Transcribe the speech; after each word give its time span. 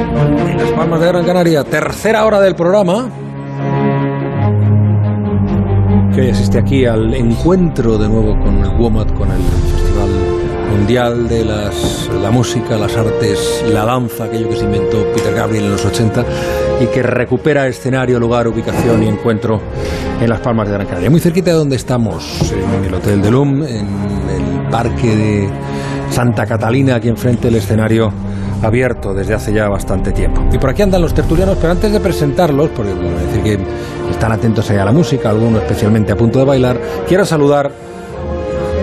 En 0.00 0.56
Las 0.56 0.70
Palmas 0.70 0.98
de 1.00 1.08
Gran 1.08 1.26
Canaria, 1.26 1.62
tercera 1.62 2.24
hora 2.24 2.40
del 2.40 2.54
programa. 2.54 3.10
Que 6.14 6.22
hoy 6.22 6.30
asiste 6.30 6.58
aquí 6.58 6.86
al 6.86 7.12
encuentro 7.12 7.98
de 7.98 8.08
nuevo 8.08 8.38
con 8.40 8.64
el 8.64 8.70
WOMAD, 8.78 9.08
con 9.08 9.30
el 9.30 9.42
Festival 9.42 10.08
Mundial 10.70 11.28
de 11.28 11.44
las, 11.44 12.08
la 12.22 12.30
Música, 12.30 12.78
las 12.78 12.96
Artes, 12.96 13.62
la 13.70 13.84
Danza, 13.84 14.24
aquello 14.24 14.48
que 14.48 14.56
se 14.56 14.64
inventó 14.64 15.04
Peter 15.12 15.34
Gabriel 15.34 15.64
en 15.64 15.72
los 15.72 15.84
80 15.84 16.24
y 16.80 16.86
que 16.86 17.02
recupera 17.02 17.66
escenario, 17.66 18.18
lugar, 18.18 18.48
ubicación 18.48 19.02
y 19.02 19.08
encuentro 19.08 19.60
en 20.18 20.30
Las 20.30 20.40
Palmas 20.40 20.66
de 20.66 20.74
Gran 20.74 20.86
Canaria. 20.86 21.10
Muy 21.10 21.20
cerquita 21.20 21.50
de 21.50 21.56
donde 21.58 21.76
estamos, 21.76 22.50
en 22.52 22.84
el 22.86 22.94
Hotel 22.94 23.20
de 23.20 23.30
Lum, 23.30 23.64
en 23.64 23.86
el 23.86 24.70
Parque 24.70 25.14
de 25.14 25.50
Santa 26.08 26.46
Catalina, 26.46 26.94
aquí 26.94 27.08
enfrente 27.08 27.48
del 27.48 27.56
escenario 27.56 28.10
abierto 28.62 29.14
desde 29.14 29.34
hace 29.34 29.52
ya 29.52 29.68
bastante 29.68 30.12
tiempo. 30.12 30.42
Y 30.52 30.58
por 30.58 30.70
aquí 30.70 30.82
andan 30.82 31.02
los 31.02 31.14
tertulianos, 31.14 31.56
pero 31.60 31.72
antes 31.72 31.92
de 31.92 32.00
presentarlos, 32.00 32.70
porque 32.70 32.92
bueno, 32.92 33.18
decir 33.18 33.42
que 33.42 33.58
están 34.10 34.32
atentos 34.32 34.70
ahí 34.70 34.78
a 34.78 34.84
la 34.84 34.92
música, 34.92 35.30
algunos 35.30 35.62
especialmente 35.62 36.12
a 36.12 36.16
punto 36.16 36.38
de 36.38 36.44
bailar, 36.44 36.78
quiero 37.08 37.24
saludar 37.24 37.70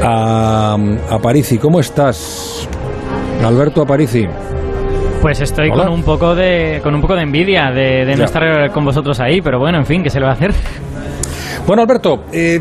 a, 0.04 0.78
a 1.10 1.20
Parisi. 1.20 1.58
¿Cómo 1.58 1.80
estás, 1.80 2.68
Alberto 3.44 3.82
Aparici? 3.82 4.26
Pues 5.22 5.42
estoy 5.42 5.70
Hola. 5.72 5.86
con 5.86 5.94
un 5.94 6.04
poco 6.04 6.36
de 6.36 6.80
con 6.84 6.94
un 6.94 7.02
poco 7.02 7.16
de 7.16 7.24
envidia 7.24 7.72
de, 7.72 8.16
no 8.16 8.24
estar 8.24 8.72
con 8.72 8.86
vosotros 8.86 9.20
ahí, 9.20 9.42
pero 9.42 9.60
bueno, 9.60 9.80
en 9.80 9.86
fin, 9.86 10.04
¿qué 10.04 10.10
se 10.10 10.20
le 10.20 10.26
va 10.26 10.32
a 10.32 10.36
hacer? 10.36 10.54
Bueno, 11.66 11.82
Alberto, 11.82 12.26
eh, 12.32 12.60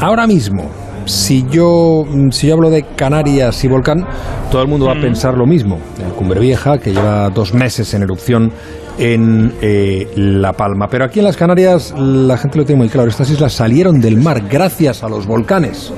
ahora 0.00 0.26
mismo, 0.26 0.70
si 1.06 1.46
yo, 1.50 2.04
si 2.30 2.48
yo 2.48 2.54
hablo 2.54 2.68
de 2.68 2.84
Canarias 2.94 3.64
y 3.64 3.68
volcán, 3.68 4.04
todo 4.50 4.62
el 4.62 4.68
mundo 4.68 4.86
va 4.86 4.92
a 4.92 5.00
pensar 5.00 5.34
lo 5.34 5.46
mismo. 5.46 5.78
En 6.02 6.10
Cumbre 6.10 6.40
Vieja, 6.40 6.78
que 6.78 6.92
lleva 6.92 7.30
dos 7.30 7.54
meses 7.54 7.94
en 7.94 8.02
erupción 8.02 8.52
en 8.98 9.52
eh, 9.60 10.08
La 10.16 10.52
Palma. 10.52 10.88
Pero 10.88 11.04
aquí 11.04 11.20
en 11.20 11.24
las 11.24 11.36
Canarias 11.36 11.94
la 11.96 12.36
gente 12.36 12.58
lo 12.58 12.64
tiene 12.64 12.80
muy 12.80 12.88
claro. 12.88 13.08
Estas 13.08 13.30
islas 13.30 13.52
salieron 13.52 14.00
del 14.00 14.16
mar 14.16 14.42
gracias 14.50 15.02
a 15.02 15.08
los 15.08 15.26
volcanes. 15.26 15.92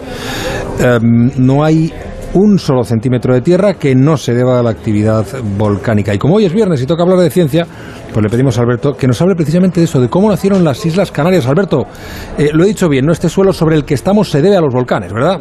Em, 0.79 1.31
no 1.37 1.65
hay 1.65 1.93
un 2.35 2.59
solo 2.59 2.85
centímetro 2.85 3.35
de 3.35 3.41
tierra 3.41 3.75
que 3.75 3.95
no 3.95 4.17
se 4.17 4.35
deba 4.35 4.59
a 4.59 4.63
la 4.63 4.71
actividad 4.71 5.25
volcánica. 5.57 6.15
Y 6.15 6.19
como 6.19 6.37
hoy 6.37 6.45
es 6.45 6.53
viernes 6.53 6.83
y 6.83 6.87
toca 6.87 7.03
hablar 7.03 7.19
de 7.19 7.31
ciencia, 7.31 7.67
pues 8.13 8.23
le 8.23 8.29
pedimos 8.29 8.59
a 8.59 8.63
Alberto 8.63 8.95
que 8.95 9.07
nos 9.07 9.21
hable 9.23 9.35
precisamente 9.35 9.81
de 9.81 9.85
eso, 9.85 10.01
de 10.01 10.09
cómo 10.09 10.29
nacieron 10.29 10.65
las 10.65 10.85
Islas 10.85 11.11
Canarias. 11.11 11.47
Alberto, 11.47 11.87
eh, 12.37 12.51
lo 12.53 12.65
he 12.65 12.69
dicho 12.69 12.89
bien, 12.89 13.07
no 13.07 13.13
este 13.13 13.29
suelo 13.29 13.53
sobre 13.53 13.77
el 13.77 13.85
que 13.85 13.95
estamos 13.95 14.31
se 14.31 14.43
debe 14.43 14.57
a 14.57 14.61
los 14.61 14.73
volcanes, 14.73 15.13
¿verdad? 15.13 15.41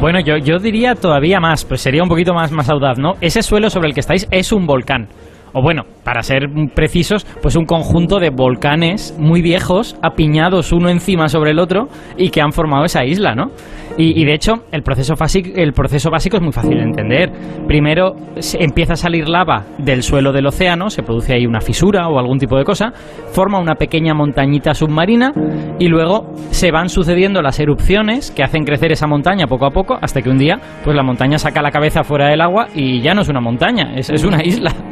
Bueno, 0.00 0.20
yo, 0.20 0.36
yo 0.38 0.58
diría 0.58 0.94
todavía 0.94 1.38
más, 1.38 1.64
pues 1.64 1.80
sería 1.80 2.02
un 2.02 2.08
poquito 2.08 2.34
más, 2.34 2.50
más 2.50 2.68
audaz, 2.68 2.98
¿no? 2.98 3.12
Ese 3.20 3.42
suelo 3.42 3.70
sobre 3.70 3.88
el 3.88 3.94
que 3.94 4.00
estáis 4.00 4.26
es 4.30 4.52
un 4.52 4.66
volcán. 4.66 5.08
O 5.52 5.62
bueno, 5.62 5.82
para 6.04 6.22
ser 6.22 6.48
precisos, 6.74 7.26
pues 7.42 7.56
un 7.56 7.64
conjunto 7.64 8.18
de 8.18 8.30
volcanes 8.30 9.16
muy 9.18 9.42
viejos, 9.42 9.96
apiñados 10.02 10.72
uno 10.72 10.88
encima 10.88 11.28
sobre 11.28 11.50
el 11.50 11.58
otro, 11.58 11.88
y 12.16 12.30
que 12.30 12.40
han 12.40 12.52
formado 12.52 12.84
esa 12.84 13.04
isla, 13.04 13.34
¿no? 13.34 13.50
Y, 13.98 14.20
y 14.20 14.24
de 14.24 14.34
hecho, 14.34 14.64
el 14.72 14.82
proceso, 14.82 15.14
el 15.54 15.72
proceso 15.72 16.10
básico 16.10 16.36
es 16.36 16.42
muy 16.42 16.52
fácil 16.52 16.78
de 16.78 16.84
entender. 16.84 17.30
Primero 17.66 18.14
se 18.38 18.62
empieza 18.62 18.94
a 18.94 18.96
salir 18.96 19.28
lava 19.28 19.66
del 19.78 20.02
suelo 20.02 20.32
del 20.32 20.46
océano, 20.46 20.88
se 20.88 21.02
produce 21.02 21.34
ahí 21.34 21.46
una 21.46 21.60
fisura 21.60 22.08
o 22.08 22.18
algún 22.18 22.38
tipo 22.38 22.56
de 22.56 22.64
cosa, 22.64 22.92
forma 23.32 23.60
una 23.60 23.74
pequeña 23.74 24.14
montañita 24.14 24.74
submarina 24.74 25.32
y 25.78 25.88
luego 25.88 26.32
se 26.50 26.70
van 26.70 26.88
sucediendo 26.88 27.42
las 27.42 27.60
erupciones 27.60 28.30
que 28.30 28.42
hacen 28.42 28.64
crecer 28.64 28.92
esa 28.92 29.06
montaña 29.06 29.46
poco 29.46 29.66
a 29.66 29.70
poco 29.70 29.98
hasta 30.00 30.22
que 30.22 30.30
un 30.30 30.38
día 30.38 30.58
pues 30.84 30.96
la 30.96 31.02
montaña 31.02 31.38
saca 31.38 31.62
la 31.62 31.70
cabeza 31.70 32.02
fuera 32.02 32.28
del 32.28 32.40
agua 32.40 32.68
y 32.74 33.00
ya 33.02 33.14
no 33.14 33.22
es 33.22 33.28
una 33.28 33.40
montaña, 33.40 33.94
es 33.96 34.24
una 34.24 34.42
isla. 34.42 34.91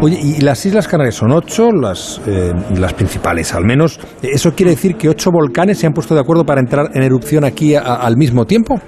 Oye, 0.00 0.18
y 0.20 0.40
las 0.42 0.64
Islas 0.66 0.86
Canarias 0.88 1.14
son 1.14 1.32
ocho, 1.32 1.70
las, 1.70 2.20
eh, 2.26 2.52
las 2.78 2.92
principales 2.92 3.54
al 3.54 3.64
menos. 3.64 3.98
¿Eso 4.22 4.52
quiere 4.54 4.72
decir 4.72 4.96
que 4.96 5.08
ocho 5.08 5.30
volcanes 5.30 5.78
se 5.78 5.86
han 5.86 5.94
puesto 5.94 6.14
de 6.14 6.20
acuerdo 6.20 6.44
para 6.44 6.60
entrar 6.60 6.90
en 6.94 7.02
erupción 7.02 7.44
aquí 7.44 7.74
al 7.74 8.16
mismo 8.16 8.44
tiempo? 8.44 8.78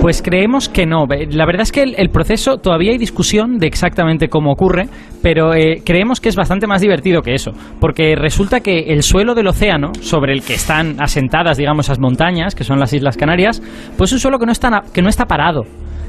Pues 0.00 0.22
creemos 0.22 0.68
que 0.68 0.86
no. 0.86 1.06
La 1.30 1.44
verdad 1.44 1.62
es 1.62 1.72
que 1.72 1.82
el, 1.82 2.10
proceso 2.10 2.58
todavía 2.58 2.92
hay 2.92 2.98
discusión 2.98 3.58
de 3.58 3.66
exactamente 3.66 4.28
cómo 4.28 4.52
ocurre, 4.52 4.88
pero 5.22 5.54
eh, 5.54 5.82
creemos 5.84 6.20
que 6.20 6.28
es 6.28 6.36
bastante 6.36 6.68
más 6.68 6.80
divertido 6.80 7.20
que 7.20 7.34
eso, 7.34 7.50
porque 7.80 8.14
resulta 8.14 8.60
que 8.60 8.92
el 8.92 9.02
suelo 9.02 9.34
del 9.34 9.48
océano 9.48 9.90
sobre 10.00 10.34
el 10.34 10.42
que 10.42 10.54
están 10.54 11.00
asentadas, 11.00 11.56
digamos, 11.56 11.86
esas 11.86 11.98
montañas, 11.98 12.54
que 12.54 12.62
son 12.62 12.78
las 12.78 12.92
Islas 12.92 13.16
Canarias, 13.16 13.60
pues 13.96 14.10
es 14.10 14.14
un 14.14 14.20
suelo 14.20 14.38
que 14.38 14.46
no 14.46 14.52
está, 14.52 14.82
que 14.94 15.02
no 15.02 15.08
está 15.08 15.26
parado. 15.26 15.64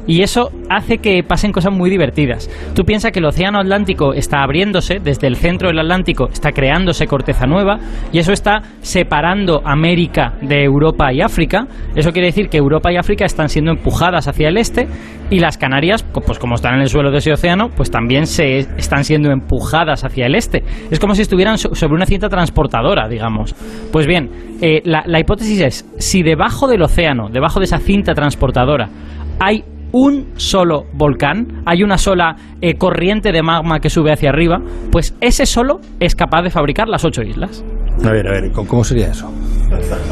Y 0.09 0.23
eso 0.23 0.49
hace 0.71 0.97
que 0.97 1.21
pasen 1.21 1.51
cosas 1.51 1.71
muy 1.71 1.87
divertidas. 1.91 2.49
Tú 2.73 2.83
piensas 2.83 3.11
que 3.11 3.19
el 3.19 3.25
océano 3.25 3.59
Atlántico 3.59 4.15
está 4.15 4.41
abriéndose, 4.41 4.97
desde 4.99 5.27
el 5.27 5.35
centro 5.35 5.67
del 5.67 5.77
Atlántico 5.77 6.29
está 6.33 6.51
creándose 6.51 7.05
corteza 7.05 7.45
nueva, 7.45 7.77
y 8.11 8.17
eso 8.17 8.33
está 8.33 8.63
separando 8.81 9.61
América 9.63 10.33
de 10.41 10.63
Europa 10.63 11.13
y 11.13 11.21
África. 11.21 11.67
Eso 11.95 12.11
quiere 12.11 12.29
decir 12.29 12.49
que 12.49 12.57
Europa 12.57 12.91
y 12.91 12.97
África 12.97 13.23
están 13.23 13.49
siendo 13.49 13.69
empujadas 13.69 14.27
hacia 14.27 14.47
el 14.47 14.57
este, 14.57 14.87
y 15.29 15.37
las 15.37 15.59
Canarias, 15.59 16.01
pues 16.01 16.39
como 16.39 16.55
están 16.55 16.73
en 16.73 16.81
el 16.81 16.89
suelo 16.89 17.11
de 17.11 17.19
ese 17.19 17.31
océano, 17.31 17.69
pues 17.69 17.91
también 17.91 18.25
se 18.25 18.57
están 18.57 19.03
siendo 19.03 19.29
empujadas 19.29 20.03
hacia 20.03 20.25
el 20.25 20.33
este. 20.33 20.63
Es 20.89 20.99
como 20.99 21.13
si 21.13 21.21
estuvieran 21.21 21.59
so- 21.59 21.75
sobre 21.75 21.93
una 21.93 22.07
cinta 22.07 22.29
transportadora, 22.29 23.07
digamos. 23.07 23.53
Pues 23.91 24.07
bien, 24.07 24.57
eh, 24.59 24.81
la, 24.85 25.03
la 25.05 25.19
hipótesis 25.19 25.61
es, 25.61 25.85
si 25.99 26.23
debajo 26.23 26.67
del 26.67 26.81
océano, 26.81 27.29
debajo 27.29 27.59
de 27.59 27.65
esa 27.65 27.77
cinta 27.77 28.15
transportadora, 28.15 28.89
hay 29.39 29.63
un 29.91 30.27
solo 30.35 30.85
volcán, 30.93 31.63
hay 31.65 31.83
una 31.83 31.97
sola 31.97 32.35
eh, 32.61 32.75
corriente 32.75 33.31
de 33.31 33.41
magma 33.41 33.79
que 33.79 33.89
sube 33.89 34.11
hacia 34.11 34.29
arriba, 34.29 34.59
pues 34.91 35.15
ese 35.21 35.45
solo 35.45 35.79
es 35.99 36.15
capaz 36.15 36.43
de 36.43 36.49
fabricar 36.49 36.87
las 36.87 37.05
ocho 37.05 37.21
islas. 37.21 37.63
A 38.05 38.11
ver, 38.11 38.27
a 38.27 38.31
ver, 38.31 38.51
¿cómo- 38.51 38.67
¿cómo 38.67 38.83
sería 38.83 39.07
eso? 39.07 39.29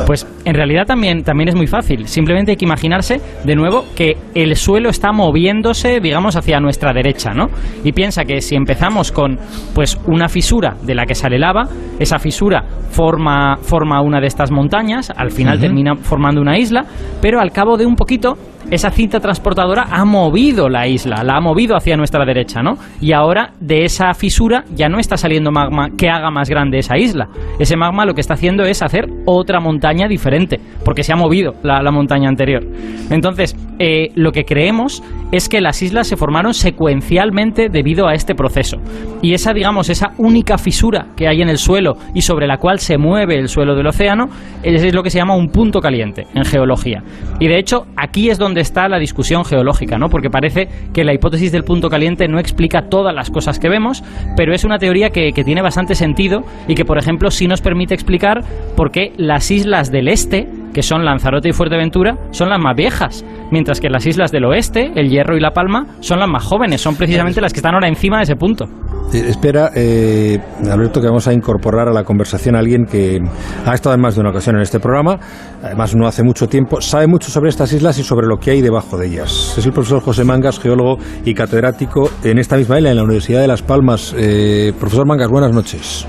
Pues 0.06 0.28
en 0.46 0.54
realidad 0.54 0.86
también, 0.86 1.24
también 1.24 1.50
es 1.50 1.56
muy 1.56 1.66
fácil. 1.68 2.08
Simplemente 2.08 2.52
hay 2.52 2.58
que 2.58 2.66
imaginarse, 2.66 3.20
de 3.44 3.56
nuevo, 3.56 3.86
que 3.96 4.16
el 4.36 4.56
suelo 4.56 4.90
está 4.90 5.12
moviéndose, 5.12 6.00
digamos, 6.00 6.36
hacia 6.36 6.60
nuestra 6.60 6.94
derecha, 6.94 7.34
¿no? 7.34 7.48
Y 7.84 7.92
piensa 7.94 8.24
que 8.26 8.42
si 8.42 8.56
empezamos 8.56 9.12
con, 9.12 9.40
pues, 9.74 9.98
una 10.06 10.30
fisura 10.30 10.76
de 10.84 10.94
la 10.96 11.06
que 11.06 11.16
sale 11.16 11.40
lava, 11.40 11.68
esa 12.00 12.20
fisura 12.20 12.64
forma, 12.92 13.58
forma 13.62 14.02
una 14.02 14.20
de 14.20 14.28
estas 14.28 14.52
montañas, 14.52 15.12
al 15.16 15.32
final 15.32 15.60
termina 15.60 15.96
formando 15.96 16.40
una 16.42 16.58
isla, 16.58 16.86
pero 17.22 17.40
al 17.40 17.52
cabo 17.52 17.78
de 17.78 17.86
un 17.86 17.96
poquito, 17.96 18.38
esa 18.70 18.92
cinta 18.92 19.20
transportadora 19.20 19.88
ha 19.90 20.04
movido 20.04 20.68
la 20.68 20.88
isla, 20.88 21.24
la 21.24 21.38
ha 21.38 21.42
movido 21.42 21.76
hacia 21.78 21.96
nuestra 21.96 22.26
derecha, 22.26 22.62
¿no? 22.62 22.78
Y 23.00 23.14
ahora 23.14 23.54
de 23.62 23.86
esa 23.86 24.14
fisura 24.14 24.66
ya 24.76 24.90
no 24.90 25.00
está 25.00 25.16
saliendo 25.16 25.52
magma 25.52 25.90
que 25.98 26.10
haga 26.10 26.32
más 26.32 26.50
grande 26.50 26.80
esa 26.80 26.98
isla. 26.98 27.30
Ese 27.60 27.78
magma 27.78 28.06
lo 28.06 28.14
que 28.14 28.22
está 28.22 28.34
haciendo 28.34 28.64
es 28.64 28.82
hacer 28.82 29.06
otra 29.26 29.62
montaña 29.62 30.08
diferente, 30.08 30.60
porque 30.84 31.04
se 31.04 31.14
ha 31.14 31.16
movido 31.16 31.54
la, 31.64 31.92
montaña 31.92 32.28
anterior. 32.28 32.66
Entonces, 33.10 33.56
eh, 33.80 34.10
lo 34.16 34.32
que 34.34 34.44
creemos 34.44 35.02
es 35.32 35.48
que 35.48 35.62
las 35.62 35.82
islas 35.82 36.08
se 36.08 36.18
formaron 36.18 36.54
secuencialmente 36.54 37.70
debido 37.70 38.08
a 38.08 38.14
este 38.14 38.36
proceso. 38.36 38.78
Y 39.22 39.34
esa, 39.34 39.54
digamos, 39.54 39.90
esa 39.90 40.12
única 40.18 40.58
fisura 40.58 41.08
que 41.16 41.28
hay 41.28 41.42
en 41.42 41.50
el 41.50 41.58
suelo 41.58 41.96
y 42.14 42.22
sobre 42.22 42.48
la 42.48 42.58
cual 42.58 42.80
se 42.80 42.98
mueve 42.98 43.40
el 43.40 43.48
suelo 43.48 43.76
del 43.76 43.88
océano, 43.88 44.28
es 44.64 44.94
lo 44.94 45.04
que 45.04 45.10
se 45.10 45.20
llama 45.20 45.36
un 45.36 45.50
punto 45.50 45.80
caliente 45.80 46.28
en 46.34 46.44
geología. 46.44 47.02
Y 47.40 47.48
de 47.48 47.58
hecho, 47.58 47.86
aquí 47.96 48.30
es 48.30 48.38
donde 48.38 48.57
está 48.62 48.88
la 48.88 49.00
discusión 49.00 49.46
geológica, 49.46 49.98
¿no? 49.98 50.10
Porque 50.10 50.30
parece 50.30 50.68
que 50.94 51.04
la 51.04 51.14
hipótesis 51.14 51.52
del 51.52 51.64
punto 51.64 51.90
caliente 51.90 52.28
no 52.28 52.40
explica 52.40 52.90
todas 52.90 53.14
las 53.14 53.30
cosas 53.30 53.60
que 53.60 53.70
vemos, 53.70 54.04
pero 54.36 54.54
es 54.54 54.64
una 54.64 54.78
teoría 54.78 55.10
que, 55.10 55.32
que 55.34 55.44
tiene 55.44 55.62
bastante 55.62 55.96
sentido 55.96 56.44
y 56.68 56.76
que, 56.76 56.86
por 56.86 56.98
ejemplo, 56.98 57.32
sí 57.32 57.48
nos 57.48 57.62
permite 57.62 57.94
explicar 57.94 58.44
por 58.76 58.92
qué 58.92 59.14
las 59.18 59.52
islas 59.52 59.92
del 59.92 60.08
este, 60.08 60.48
que 60.74 60.84
son 60.84 61.06
Lanzarote 61.06 61.50
y 61.50 61.54
Fuerteventura, 61.54 62.18
son 62.32 62.50
las 62.50 62.60
más 62.60 62.76
viejas, 62.76 63.26
mientras 63.52 63.80
que 63.80 63.90
las 63.90 64.06
islas 64.06 64.32
del 64.32 64.46
oeste, 64.46 64.92
el 64.96 65.10
Hierro 65.10 65.36
y 65.36 65.40
La 65.40 65.52
Palma, 65.52 65.88
son 66.02 66.20
las 66.20 66.30
más 66.30 66.44
jóvenes, 66.44 66.82
son 66.82 66.96
precisamente 66.96 67.42
las 67.42 67.54
que 67.54 67.60
están 67.60 67.74
ahora 67.74 67.88
encima 67.88 68.18
de 68.18 68.24
ese 68.24 68.36
punto. 68.36 68.68
Eh, 69.14 69.24
espera, 69.30 69.72
eh, 69.74 70.38
Alberto, 70.70 71.00
que 71.00 71.08
vamos 71.08 71.28
a 71.28 71.34
incorporar 71.34 71.88
a 71.88 71.94
la 71.94 72.04
conversación 72.04 72.56
a 72.56 72.60
alguien 72.60 72.86
que 72.86 73.20
ha 73.66 73.74
estado 73.74 73.96
en 73.96 74.02
más 74.02 74.16
de 74.16 74.22
una 74.22 74.32
ocasión 74.32 74.58
en 74.58 74.62
este 74.62 74.80
programa, 74.82 75.18
además 75.64 75.96
no 75.96 76.08
hace 76.08 76.24
mucho 76.24 76.48
tiempo, 76.48 76.82
sabe 76.82 77.08
mucho 77.08 77.30
sobre 77.32 77.50
estas 77.50 77.72
islas 77.72 77.98
y 78.00 78.04
sobre 78.04 78.28
lo 78.28 78.38
que 78.38 78.52
hay 78.52 78.62
debajo 78.62 78.98
de 78.98 79.08
ellas. 79.08 79.56
Es 79.58 79.66
el 79.66 79.72
profesor 79.72 80.02
José 80.02 80.26
Mangas, 80.26 80.60
geólogo 80.60 80.98
y 81.24 81.34
catedrático 81.34 82.10
en 82.24 82.38
esta 82.38 82.58
misma 82.58 82.78
isla, 82.80 82.90
en 82.90 82.98
la 82.98 83.04
Universidad 83.04 83.40
de 83.40 83.48
Las 83.48 83.62
Palmas. 83.62 84.14
Eh, 84.18 84.74
profesor 84.78 85.08
Mangas, 85.08 85.30
buenas 85.30 85.54
noches. 85.54 86.06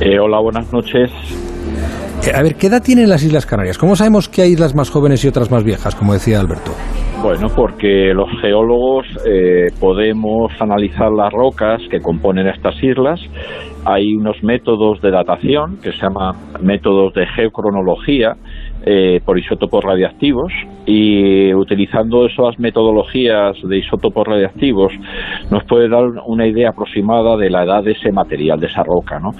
Eh, 0.00 0.18
hola, 0.20 0.38
buenas 0.40 0.70
noches. 0.72 1.10
Eh, 2.24 2.30
a 2.32 2.42
ver, 2.42 2.54
¿qué 2.54 2.68
edad 2.68 2.80
tienen 2.80 3.08
las 3.08 3.24
Islas 3.24 3.46
Canarias? 3.46 3.78
¿Cómo 3.78 3.96
sabemos 3.96 4.28
que 4.28 4.42
hay 4.42 4.52
islas 4.52 4.76
más 4.76 4.90
jóvenes 4.90 5.24
y 5.24 5.28
otras 5.28 5.50
más 5.50 5.64
viejas, 5.64 5.96
como 5.96 6.12
decía 6.12 6.38
Alberto? 6.38 6.70
Bueno, 7.20 7.48
porque 7.54 8.12
los 8.14 8.28
geólogos 8.40 9.06
eh, 9.26 9.68
podemos 9.80 10.52
analizar 10.60 11.10
las 11.10 11.32
rocas 11.32 11.80
que 11.90 12.00
componen 12.00 12.46
estas 12.46 12.80
islas. 12.82 13.20
Hay 13.84 14.14
unos 14.14 14.40
métodos 14.44 15.00
de 15.00 15.10
datación 15.10 15.78
que 15.82 15.90
se 15.90 15.98
llaman 15.98 16.36
métodos 16.60 17.12
de 17.14 17.26
geocronología 17.26 18.36
eh, 18.84 19.20
por 19.24 19.38
isótopos 19.38 19.84
radiactivos 19.84 20.52
y 20.86 21.52
utilizando 21.54 22.26
esas 22.26 22.58
metodologías 22.58 23.56
de 23.62 23.78
isótopos 23.78 24.26
radiactivos 24.26 24.92
nos 25.50 25.64
puede 25.64 25.88
dar 25.88 26.04
una 26.26 26.46
idea 26.46 26.70
aproximada 26.70 27.36
de 27.36 27.50
la 27.50 27.64
edad 27.64 27.84
de 27.84 27.92
ese 27.92 28.10
material, 28.10 28.58
de 28.58 28.66
esa 28.66 28.82
roca, 28.82 29.20
¿no? 29.20 29.30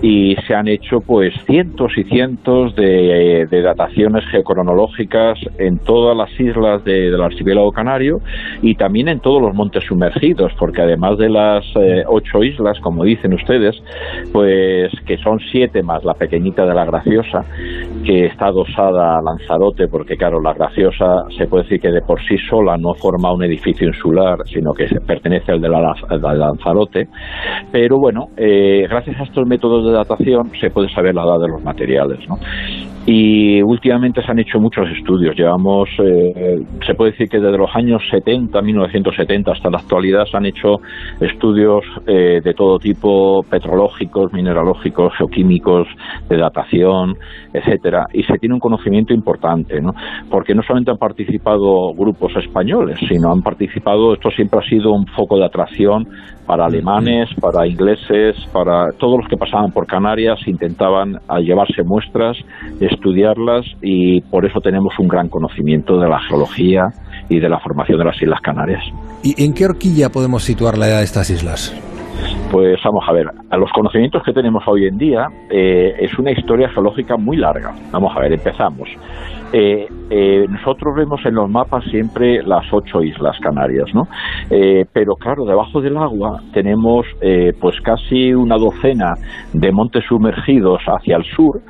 Y 0.00 0.36
se 0.46 0.54
han 0.54 0.68
hecho 0.68 1.00
pues 1.00 1.34
cientos 1.44 1.92
y 1.96 2.04
cientos 2.04 2.74
de, 2.76 3.46
dataciones 3.50 4.24
geocronológicas 4.30 5.38
en 5.58 5.78
todas 5.78 6.16
las 6.16 6.30
islas 6.38 6.84
del 6.84 7.20
archipiélago 7.20 7.72
canario 7.72 8.18
y 8.62 8.74
también 8.74 9.08
en 9.08 9.20
todos 9.20 9.42
los 9.42 9.54
montes 9.54 9.84
sumergidos, 9.84 10.52
porque 10.58 10.82
además 10.82 11.18
de 11.18 11.28
las 11.28 11.64
eh, 11.76 12.04
ocho 12.06 12.44
islas, 12.44 12.78
como 12.80 13.04
dicen 13.04 13.34
ustedes, 13.34 13.76
pues 14.32 14.92
que 15.06 15.18
son 15.18 15.40
siete 15.50 15.82
más 15.82 16.04
la 16.04 16.14
pequeñita 16.14 16.64
de 16.64 16.74
la 16.74 16.84
Graciosa, 16.84 17.44
que 18.04 18.26
está 18.26 18.46
adosada 18.46 19.18
a 19.18 19.22
Lanzarote, 19.22 19.88
porque 19.88 20.16
claro, 20.16 20.40
la 20.40 20.54
Graciosa 20.54 21.24
se 21.36 21.46
puede 21.46 21.64
decir 21.64 21.80
que 21.80 21.90
de 21.90 22.02
por 22.02 22.20
sí 22.22 22.36
sola 22.48 22.76
no 22.76 22.94
forma 22.94 23.32
un 23.32 23.42
edificio 23.42 23.88
insular, 23.88 24.38
sino 24.46 24.72
que 24.72 24.86
pertenece 25.06 25.52
al 25.52 25.60
de 25.60 25.68
la, 25.68 25.94
Lanzarote, 26.36 27.08
pero 27.72 27.98
bueno, 27.98 28.28
eh, 28.36 28.86
gracias 28.88 29.18
a 29.20 29.24
estos 29.24 29.46
métodos 29.46 29.87
de 29.88 29.96
datación 29.96 30.50
se 30.60 30.70
puede 30.70 30.88
saber 30.90 31.14
la 31.14 31.24
edad 31.24 31.40
de 31.40 31.48
los 31.48 31.62
materiales. 31.62 32.20
¿no? 32.28 32.38
Y 33.10 33.62
últimamente 33.62 34.22
se 34.22 34.30
han 34.30 34.38
hecho 34.38 34.60
muchos 34.60 34.86
estudios. 34.90 35.34
Llevamos, 35.34 35.88
eh, 35.98 36.62
se 36.86 36.94
puede 36.94 37.12
decir 37.12 37.26
que 37.28 37.40
desde 37.40 37.56
los 37.56 37.74
años 37.74 38.02
70, 38.10 38.60
1970 38.60 39.52
hasta 39.52 39.70
la 39.70 39.78
actualidad 39.78 40.26
se 40.26 40.36
han 40.36 40.44
hecho 40.44 40.76
estudios 41.18 41.84
eh, 42.06 42.40
de 42.44 42.52
todo 42.52 42.78
tipo, 42.78 43.42
petrológicos, 43.48 44.30
mineralógicos, 44.34 45.14
geoquímicos, 45.16 45.88
de 46.28 46.36
datación, 46.36 47.16
etcétera. 47.54 48.08
Y 48.12 48.24
se 48.24 48.34
tiene 48.34 48.54
un 48.54 48.60
conocimiento 48.60 49.14
importante, 49.14 49.80
¿no? 49.80 49.94
Porque 50.30 50.54
no 50.54 50.62
solamente 50.62 50.90
han 50.90 50.98
participado 50.98 51.94
grupos 51.94 52.36
españoles, 52.36 52.98
sino 53.08 53.32
han 53.32 53.40
participado, 53.40 54.12
esto 54.12 54.30
siempre 54.30 54.60
ha 54.60 54.68
sido 54.68 54.92
un 54.92 55.06
foco 55.06 55.38
de 55.38 55.46
atracción 55.46 56.06
para 56.48 56.64
alemanes, 56.64 57.28
para 57.40 57.66
ingleses, 57.66 58.34
para 58.52 58.90
todos 58.92 59.18
los 59.18 59.28
que 59.28 59.36
pasaban 59.36 59.70
por 59.70 59.86
Canarias, 59.86 60.38
intentaban 60.46 61.20
llevarse 61.40 61.82
muestras, 61.84 62.38
estudiarlas 62.80 63.66
y 63.82 64.22
por 64.22 64.46
eso 64.46 64.58
tenemos 64.60 64.94
un 64.98 65.08
gran 65.08 65.28
conocimiento 65.28 66.00
de 66.00 66.08
la 66.08 66.18
geología 66.20 66.88
y 67.28 67.38
de 67.38 67.48
la 67.50 67.60
formación 67.60 67.98
de 67.98 68.04
las 68.06 68.20
Islas 68.20 68.40
Canarias. 68.40 68.82
¿Y 69.22 69.44
en 69.44 69.52
qué 69.52 69.66
horquilla 69.66 70.08
podemos 70.08 70.42
situar 70.42 70.78
la 70.78 70.88
edad 70.88 70.98
de 70.98 71.04
estas 71.04 71.28
islas? 71.28 71.74
Pues 72.50 72.80
vamos 72.82 73.04
a 73.06 73.12
ver, 73.12 73.26
a 73.50 73.56
los 73.58 73.70
conocimientos 73.72 74.22
que 74.22 74.32
tenemos 74.32 74.62
hoy 74.66 74.86
en 74.86 74.96
día 74.96 75.26
eh, 75.50 75.96
es 76.00 76.18
una 76.18 76.30
historia 76.30 76.70
geológica 76.70 77.18
muy 77.18 77.36
larga. 77.36 77.74
Vamos 77.92 78.16
a 78.16 78.20
ver, 78.20 78.32
empezamos. 78.32 78.88
Eh, 79.52 79.86
eh, 80.08 80.46
nosotros 80.48 80.94
vemos 80.96 81.20
en 81.26 81.34
los 81.34 81.50
mapas 81.50 81.84
siempre 81.90 82.42
las 82.42 82.64
ocho 82.72 83.02
islas 83.02 83.38
Canarias, 83.40 83.90
¿no? 83.94 84.04
pero 84.94 85.14
claro, 85.16 85.44
debajo 85.44 85.82
del 85.82 85.96
agua 85.98 86.40
tenemos 86.54 87.06
pues 87.60 87.78
casi 87.82 88.32
una 88.32 88.56
docena 88.56 89.12
de 89.52 89.70
montes 89.70 90.04
sumergidos 90.08 90.80
hacia 90.86 91.16
el 91.16 91.24
sur, 91.24 91.60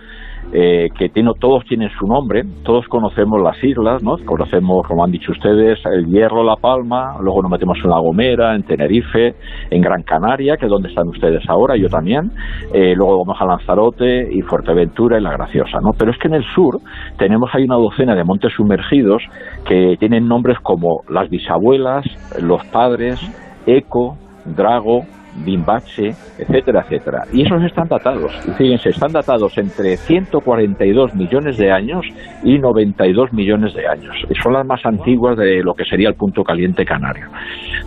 eh, 0.52 0.88
que 0.96 1.08
tiene, 1.10 1.30
todos 1.38 1.64
tienen 1.66 1.90
su 1.98 2.06
nombre, 2.06 2.42
todos 2.64 2.86
conocemos 2.88 3.40
las 3.42 3.62
islas, 3.62 4.02
¿no? 4.02 4.16
Conocemos, 4.24 4.86
como 4.86 5.04
han 5.04 5.10
dicho 5.10 5.32
ustedes, 5.32 5.78
el 5.84 6.06
Hierro, 6.06 6.42
La 6.42 6.56
Palma, 6.56 7.16
luego 7.20 7.42
nos 7.42 7.50
metemos 7.50 7.78
en 7.84 7.90
La 7.90 7.98
Gomera, 7.98 8.54
en 8.54 8.62
Tenerife, 8.62 9.34
en 9.70 9.82
Gran 9.82 10.02
Canaria, 10.02 10.56
que 10.56 10.66
es 10.66 10.70
donde 10.70 10.88
están 10.88 11.08
ustedes 11.08 11.42
ahora, 11.48 11.76
yo 11.76 11.88
también, 11.88 12.30
eh, 12.72 12.94
luego 12.96 13.24
vamos 13.24 13.40
a 13.40 13.44
Lanzarote 13.44 14.28
y 14.32 14.40
Fuerteventura 14.42 15.18
y 15.18 15.22
La 15.22 15.32
Graciosa, 15.32 15.80
¿no? 15.82 15.90
Pero 15.98 16.12
es 16.12 16.18
que 16.18 16.28
en 16.28 16.34
el 16.34 16.44
sur 16.54 16.78
tenemos 17.18 17.50
ahí 17.54 17.64
una 17.64 17.76
docena 17.76 18.14
de 18.14 18.24
montes 18.24 18.52
sumergidos 18.54 19.22
que 19.66 19.96
tienen 19.98 20.26
nombres 20.26 20.58
como 20.62 21.02
las 21.08 21.28
bisabuelas, 21.28 22.06
los 22.40 22.64
padres, 22.66 23.20
Eco, 23.66 24.16
Drago, 24.46 25.02
Bimbache, 25.44 26.14
etcétera, 26.38 26.82
etcétera. 26.82 27.25
Y 27.32 27.43
esos 27.43 27.62
están 27.62 27.88
datados. 27.88 28.32
fíjense, 28.56 28.90
están 28.90 29.12
datados 29.12 29.56
entre 29.58 29.96
142 29.96 31.14
millones 31.14 31.56
de 31.56 31.70
años 31.70 32.06
y 32.43 32.58
92 32.58 33.32
millones 33.32 33.75
de 33.75 33.87
años. 33.87 34.14
Son 34.43 34.52
las 34.52 34.67
más 34.67 34.85
antiguas 34.85 35.37
de 35.37 35.62
lo 35.62 35.75
que 35.75 35.85
sería 35.85 36.08
el 36.08 36.14
punto 36.14 36.43
caliente 36.44 36.85
canario. 36.85 37.26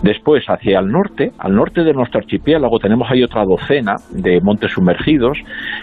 Después, 0.02 0.44
hacia 0.48 0.80
el 0.80 0.88
norte, 0.88 1.32
al 1.38 1.56
norte 1.56 1.84
de 1.84 1.94
nuestro 1.94 2.20
archipiélago, 2.20 2.80
tenemos 2.80 3.10
ahí 3.12 3.24
otra 3.24 3.46
docena 3.46 3.96
de 4.12 4.42
montes 4.42 4.72
sumergidos, 4.72 5.38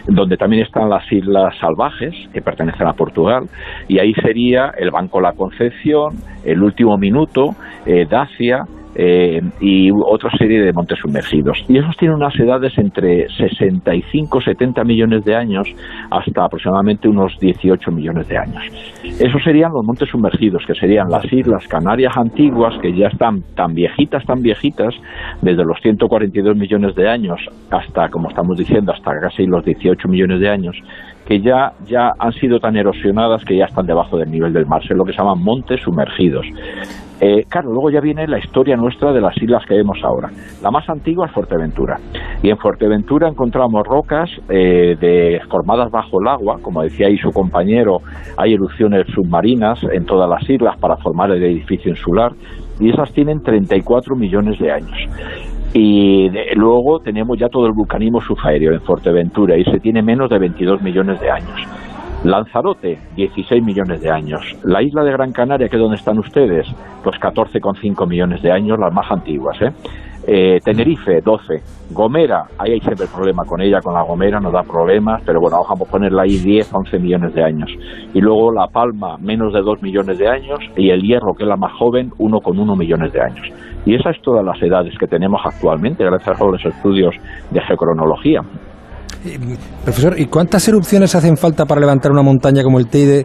donde 0.06 0.36
también 0.36 0.64
están 0.64 0.88
las 0.88 1.10
islas 1.12 1.54
salvajes, 1.60 2.14
que 2.32 2.42
pertenecen 2.42 2.86
a 2.86 2.94
Portugal, 2.94 3.44
y 3.86 3.98
ahí 3.98 4.12
sería 4.14 4.72
el 4.76 4.90
Banco 4.90 5.20
La 5.20 5.32
Concepción, 5.32 6.16
el 6.44 6.62
Último 6.62 6.98
Minuto, 6.98 7.54
eh, 7.86 8.06
Dacia, 8.08 8.64
eh, 9.00 9.40
y 9.60 9.92
otra 9.92 10.28
serie 10.36 10.60
de 10.60 10.72
montes 10.72 10.98
sumergidos. 10.98 11.64
Y 11.68 11.78
esos 11.78 11.96
tienen 11.96 12.16
unas 12.16 12.34
edades 12.34 12.76
entre 12.78 13.28
65, 13.28 14.40
70 14.40 14.82
millones 14.82 15.24
de 15.24 15.36
años 15.36 15.68
hasta 16.10 16.44
aproximadamente 16.44 17.08
unos 17.08 17.38
18 17.38 17.92
millones 17.92 18.26
de 18.26 18.38
años. 18.38 18.64
Esos 19.04 19.40
serían 19.44 19.72
los 19.72 19.84
montes 19.84 20.08
sumergidos, 20.08 20.64
que 20.66 20.74
serían 20.74 21.08
las 21.10 21.32
islas 21.32 21.68
Canarias 21.68 22.16
antiguas, 22.16 22.74
que 22.82 22.92
ya 22.92 23.06
están 23.06 23.42
tan 23.54 23.72
viejitas, 23.72 24.24
tan 24.26 24.42
viejitas, 24.42 24.92
desde 25.42 25.64
los 25.64 25.78
142 25.80 26.56
millones 26.56 26.96
de 26.96 27.08
años 27.08 27.40
hasta, 27.70 28.08
como 28.08 28.30
estamos 28.30 28.58
diciendo, 28.58 28.92
hasta 28.92 29.12
casi 29.20 29.46
los 29.46 29.64
18 29.64 30.08
millones 30.08 30.40
de 30.40 30.48
años, 30.48 30.76
que 31.24 31.40
ya, 31.40 31.72
ya 31.86 32.10
han 32.18 32.32
sido 32.32 32.58
tan 32.58 32.76
erosionadas 32.76 33.44
que 33.44 33.56
ya 33.56 33.66
están 33.66 33.86
debajo 33.86 34.16
del 34.18 34.30
nivel 34.30 34.52
del 34.52 34.66
mar. 34.66 34.82
Es 34.82 34.90
lo 34.90 35.04
que 35.04 35.12
se 35.12 35.18
llaman 35.18 35.40
montes 35.40 35.80
sumergidos. 35.82 36.46
Eh, 37.20 37.44
claro, 37.48 37.72
luego 37.72 37.90
ya 37.90 38.00
viene 38.00 38.28
la 38.28 38.38
historia 38.38 38.76
nuestra 38.76 39.12
de 39.12 39.20
las 39.20 39.36
islas 39.42 39.64
que 39.66 39.74
vemos 39.74 39.98
ahora. 40.04 40.30
La 40.62 40.70
más 40.70 40.88
antigua 40.88 41.26
es 41.26 41.32
Fuerteventura. 41.32 41.98
Y 42.42 42.50
en 42.50 42.58
Fuerteventura 42.58 43.28
encontramos 43.28 43.84
rocas 43.86 44.30
eh, 44.48 44.96
de, 45.00 45.40
formadas 45.50 45.90
bajo 45.90 46.20
el 46.20 46.28
agua. 46.28 46.58
Como 46.62 46.82
decía 46.82 47.08
ahí 47.08 47.16
su 47.18 47.30
compañero, 47.30 47.98
hay 48.36 48.54
erupciones 48.54 49.06
submarinas 49.12 49.82
en 49.92 50.04
todas 50.04 50.30
las 50.30 50.48
islas 50.48 50.78
para 50.78 50.96
formar 50.98 51.32
el 51.32 51.42
edificio 51.42 51.90
insular. 51.90 52.32
Y 52.78 52.90
esas 52.90 53.12
tienen 53.12 53.42
34 53.42 54.14
millones 54.14 54.58
de 54.60 54.70
años. 54.70 54.96
Y 55.74 56.30
luego 56.54 57.00
tenemos 57.00 57.36
ya 57.38 57.48
todo 57.48 57.66
el 57.66 57.72
vulcanismo 57.72 58.20
subaéreo 58.20 58.72
en 58.72 58.80
Fuerteventura 58.80 59.56
y 59.58 59.64
se 59.64 59.80
tiene 59.80 60.02
menos 60.02 60.30
de 60.30 60.38
22 60.38 60.80
millones 60.82 61.20
de 61.20 61.30
años. 61.30 61.87
Lanzarote, 62.24 62.98
16 63.14 63.62
millones 63.64 64.00
de 64.00 64.10
años. 64.10 64.40
La 64.64 64.82
isla 64.82 65.04
de 65.04 65.12
Gran 65.12 65.32
Canaria, 65.32 65.68
que 65.68 65.76
es 65.76 65.82
donde 65.82 65.96
están 65.96 66.18
ustedes, 66.18 66.66
pues 67.04 67.16
14,5 67.20 68.08
millones 68.08 68.42
de 68.42 68.50
años, 68.50 68.78
las 68.78 68.92
más 68.92 69.10
antiguas. 69.10 69.56
¿eh? 69.62 69.70
Eh, 70.26 70.58
Tenerife, 70.62 71.20
12. 71.24 71.54
Gomera, 71.94 72.44
ahí 72.58 72.72
hay 72.72 72.80
siempre 72.80 73.06
problema 73.06 73.44
con 73.44 73.62
ella, 73.62 73.80
con 73.80 73.94
la 73.94 74.02
Gomera 74.02 74.40
nos 74.40 74.52
da 74.52 74.62
problemas, 74.62 75.22
pero 75.24 75.40
bueno, 75.40 75.56
vamos 75.62 75.88
a 75.88 75.90
ponerla 75.90 76.22
ahí 76.22 76.36
10, 76.36 76.74
11 76.74 76.98
millones 76.98 77.34
de 77.34 77.42
años. 77.42 77.70
Y 78.12 78.20
luego 78.20 78.52
La 78.52 78.66
Palma, 78.66 79.16
menos 79.18 79.54
de 79.54 79.62
2 79.62 79.82
millones 79.82 80.18
de 80.18 80.28
años, 80.28 80.58
y 80.76 80.90
el 80.90 81.00
Hierro, 81.00 81.32
que 81.34 81.44
es 81.44 81.48
la 81.48 81.56
más 81.56 81.72
joven, 81.78 82.10
1,1 82.18 82.76
millones 82.76 83.12
de 83.12 83.22
años. 83.22 83.46
Y 83.86 83.94
esas 83.94 84.16
es 84.16 84.22
todas 84.22 84.44
las 84.44 84.60
edades 84.60 84.92
que 84.98 85.06
tenemos 85.06 85.40
actualmente, 85.44 86.04
gracias 86.04 86.38
a 86.38 86.44
los 86.44 86.62
estudios 86.62 87.14
de 87.50 87.60
geocronología. 87.62 88.42
Profesor, 89.84 90.18
¿y 90.18 90.26
cuántas 90.26 90.66
erupciones 90.68 91.14
hacen 91.14 91.36
falta 91.36 91.64
para 91.64 91.80
levantar 91.80 92.12
una 92.12 92.22
montaña 92.22 92.62
como 92.62 92.78
el 92.78 92.88
Teide, 92.88 93.24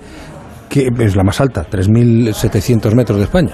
que 0.70 0.88
es 0.88 1.16
la 1.16 1.24
más 1.24 1.40
alta, 1.40 1.64
3.700 1.70 2.96
metros 2.96 3.18
de 3.18 3.24
España? 3.26 3.54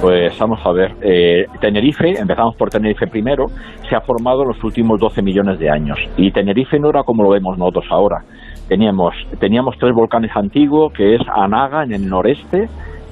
Pues 0.00 0.38
vamos 0.38 0.60
a 0.64 0.72
ver, 0.72 0.92
eh, 1.02 1.44
Tenerife, 1.60 2.18
empezamos 2.18 2.54
por 2.56 2.70
Tenerife 2.70 3.08
primero, 3.08 3.46
se 3.88 3.96
ha 3.96 4.00
formado 4.00 4.42
en 4.42 4.48
los 4.48 4.62
últimos 4.62 5.00
12 5.00 5.22
millones 5.22 5.58
de 5.58 5.68
años. 5.68 5.98
Y 6.16 6.30
Tenerife 6.30 6.78
no 6.78 6.90
era 6.90 7.02
como 7.02 7.24
lo 7.24 7.30
vemos 7.30 7.58
nosotros 7.58 7.84
ahora. 7.90 8.22
Teníamos, 8.68 9.14
teníamos 9.40 9.76
tres 9.78 9.92
volcanes 9.92 10.30
antiguos, 10.36 10.92
que 10.92 11.16
es 11.16 11.22
Anaga 11.34 11.82
en 11.82 11.94
el 11.94 12.08
noreste, 12.08 12.68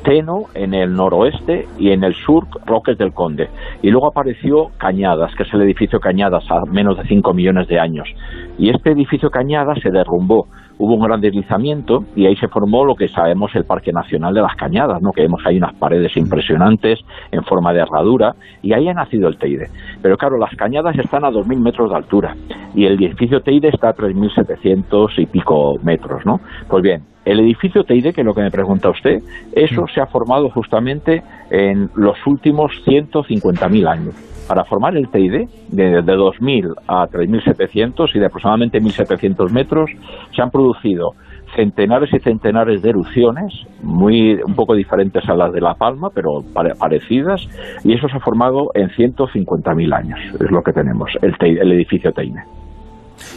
Teno 0.07 0.45
en 0.55 0.73
el 0.73 0.95
noroeste 0.95 1.67
y 1.81 1.91
en 1.91 2.05
el 2.05 2.15
sur 2.15 2.47
Roques 2.65 2.97
del 2.97 3.13
Conde. 3.13 3.49
Y 3.83 3.91
luego 3.91 4.07
apareció 4.07 4.69
Cañadas, 4.79 5.35
que 5.35 5.43
es 5.43 5.53
el 5.53 5.63
edificio 5.63 5.99
Cañadas 5.99 6.45
a 6.49 6.65
menos 6.71 6.97
de 6.97 7.03
5 7.09 7.35
millones 7.35 7.67
de 7.67 7.81
años. 7.81 8.09
Y 8.57 8.71
este 8.71 8.93
edificio 8.93 9.31
Cañadas 9.31 9.81
se 9.83 9.91
derrumbó 9.91 10.47
hubo 10.79 10.95
un 10.95 11.01
gran 11.01 11.21
deslizamiento 11.21 12.01
y 12.15 12.27
ahí 12.27 12.37
se 12.37 12.49
formó 12.49 12.85
lo 12.85 12.95
que 12.95 13.09
sabemos 13.09 13.51
el 13.55 13.65
Parque 13.65 13.93
Nacional 13.93 14.35
de 14.35 14.43
las 14.43 14.55
Cañadas, 14.57 15.01
¿no? 15.01 15.11
que 15.13 15.23
vemos 15.23 15.41
ahí 15.47 15.57
unas 15.57 15.75
paredes 15.75 16.17
impresionantes 16.17 17.01
en 17.33 17.43
forma 17.45 17.73
de 17.73 17.81
herradura 17.81 18.33
y 18.63 18.75
ahí 18.75 18.89
ha 18.89 18.93
nacido 18.93 19.29
el 19.29 19.39
Teide. 19.39 19.69
Pero 20.03 20.17
claro, 20.17 20.37
las 20.39 20.55
Cañadas 20.55 20.99
están 20.99 21.25
a 21.25 21.31
2.000 21.31 21.59
metros 21.61 21.91
de 21.91 21.97
altura 21.97 22.35
y 22.75 22.85
el 22.85 23.03
edificio 23.03 23.41
Teide 23.41 23.69
está 23.69 23.91
a 23.91 23.95
3.700 23.95 25.19
y 25.19 25.27
pico 25.27 25.79
metros. 25.83 26.27
¿no? 26.27 26.41
Pues 26.69 26.83
bien, 26.83 27.03
el 27.27 27.41
edificio 27.41 27.85
Teide, 27.85 28.13
que 28.13 28.21
es 28.23 28.25
lo 28.25 28.35
que 28.35 28.41
me 28.41 28.51
pregunta 28.51 28.89
usted, 28.89 29.21
eso 29.53 29.87
se 29.93 30.01
ha 30.01 30.07
formado 30.07 30.49
justamente 30.49 31.23
en 31.51 31.91
los 31.97 32.17
últimos 32.25 32.73
150.000 32.87 33.89
años. 33.89 34.15
Para 34.49 34.65
formar 34.65 34.97
el 34.97 35.09
TID, 35.09 35.49
de, 35.71 36.03
de 36.03 36.03
2.000 36.03 36.73
a 36.87 37.09
3.700 37.09 38.15
y 38.15 38.21
de 38.21 38.27
aproximadamente 38.27 38.81
1.700 38.81 39.51
metros, 39.51 39.91
se 40.35 40.41
han 40.41 40.51
producido 40.51 41.15
centenares 41.57 42.13
y 42.13 42.21
centenares 42.21 42.81
de 42.81 42.91
erupciones, 42.91 43.53
muy 43.83 44.35
un 44.35 44.55
poco 44.55 44.75
diferentes 44.75 45.29
a 45.29 45.35
las 45.35 45.53
de 45.53 45.61
La 45.61 45.75
Palma, 45.75 46.11
pero 46.15 46.45
parecidas, 46.79 47.49
y 47.83 47.95
eso 47.95 48.09
se 48.09 48.17
ha 48.17 48.21
formado 48.21 48.71
en 48.75 48.89
150.000 48.91 49.95
años, 49.97 50.21
es 50.41 50.51
lo 50.51 50.63
que 50.63 50.73
tenemos, 50.73 51.11
el, 51.23 51.35
el 51.41 51.73
edificio 51.73 52.13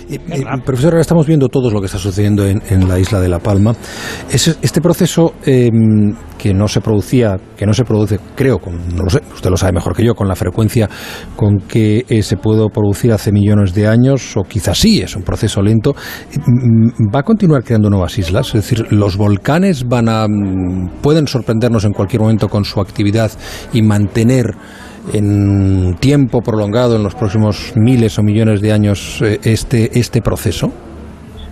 Teine. 0.07 0.61
profesor, 0.65 0.93
ahora 0.93 1.01
estamos 1.01 1.27
viendo 1.27 1.47
todo 1.49 1.69
lo 1.69 1.79
que 1.79 1.85
está 1.85 1.97
sucediendo 1.97 2.45
en, 2.45 2.87
la 2.87 2.99
isla 2.99 3.19
de 3.19 3.29
La 3.29 3.39
Palma. 3.39 3.73
este 4.31 4.81
proceso 4.81 5.33
em, 5.45 6.15
que 6.37 6.53
no 6.53 6.67
se 6.67 6.81
producía, 6.81 7.37
que 7.57 7.65
no 7.65 7.73
se 7.73 7.83
produce, 7.83 8.19
creo, 8.35 8.59
no 8.95 9.03
lo 9.03 9.09
sé, 9.09 9.21
usted 9.33 9.49
lo 9.49 9.57
sabe 9.57 9.73
mejor 9.73 9.95
que 9.95 10.03
yo, 10.03 10.15
con 10.15 10.27
la 10.27 10.35
frecuencia 10.35 10.89
con 11.35 11.57
que 11.59 12.05
eh, 12.07 12.23
se 12.23 12.37
pudo 12.37 12.69
producir 12.69 13.11
hace 13.11 13.31
millones 13.31 13.73
de 13.73 13.87
años, 13.87 14.35
o 14.37 14.43
quizás 14.43 14.77
sí, 14.77 15.01
es 15.01 15.15
un 15.15 15.23
proceso 15.23 15.61
lento, 15.61 15.95
mm, 16.33 17.13
¿va 17.13 17.19
a 17.19 17.23
continuar 17.23 17.63
creando 17.63 17.89
nuevas 17.89 18.17
islas? 18.17 18.47
Es 18.47 18.53
decir, 18.53 18.91
¿los 18.91 19.17
volcanes 19.17 19.87
van 19.87 20.07
a, 20.07 20.27
mm, 20.27 21.01
pueden 21.01 21.27
sorprendernos 21.27 21.83
en 21.83 21.91
cualquier 21.91 22.21
momento 22.21 22.47
con 22.47 22.63
su 22.63 22.79
actividad 22.79 23.31
y 23.73 23.81
mantener 23.81 24.55
en 25.13 25.95
tiempo 25.99 26.41
prolongado, 26.41 26.95
en 26.95 27.03
los 27.03 27.15
próximos 27.15 27.73
miles 27.75 28.17
o 28.19 28.23
millones 28.23 28.61
de 28.61 28.71
años, 28.71 29.21
eh, 29.21 29.39
este, 29.43 29.99
este 29.99 30.21
proceso? 30.21 30.71